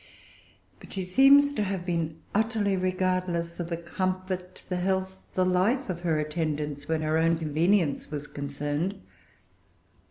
[0.79, 5.91] But she seems to have been utterly regardless of the comfort, the health, the life
[5.91, 8.99] of her attendants, when her own convenience was concerned.